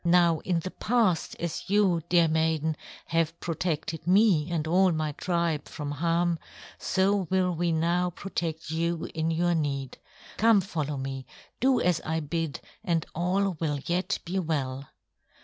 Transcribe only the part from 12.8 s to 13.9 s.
and all will